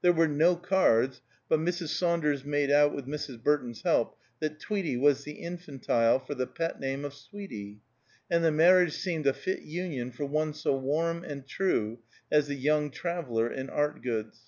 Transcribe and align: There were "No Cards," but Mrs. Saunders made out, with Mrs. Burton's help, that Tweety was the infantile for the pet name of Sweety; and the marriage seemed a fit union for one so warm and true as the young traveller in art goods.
There 0.00 0.14
were 0.14 0.26
"No 0.26 0.56
Cards," 0.56 1.20
but 1.50 1.60
Mrs. 1.60 1.88
Saunders 1.88 2.46
made 2.46 2.70
out, 2.70 2.94
with 2.94 3.04
Mrs. 3.06 3.42
Burton's 3.42 3.82
help, 3.82 4.16
that 4.40 4.58
Tweety 4.58 4.96
was 4.96 5.24
the 5.24 5.34
infantile 5.34 6.18
for 6.18 6.34
the 6.34 6.46
pet 6.46 6.80
name 6.80 7.04
of 7.04 7.12
Sweety; 7.12 7.80
and 8.30 8.42
the 8.42 8.50
marriage 8.50 8.96
seemed 8.96 9.26
a 9.26 9.34
fit 9.34 9.64
union 9.64 10.12
for 10.12 10.24
one 10.24 10.54
so 10.54 10.74
warm 10.74 11.22
and 11.24 11.46
true 11.46 11.98
as 12.30 12.46
the 12.48 12.54
young 12.54 12.90
traveller 12.90 13.52
in 13.52 13.68
art 13.68 14.00
goods. 14.00 14.40